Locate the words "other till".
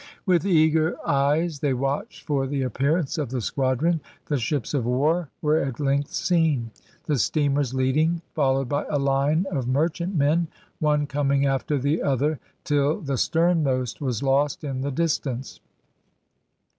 12.01-12.99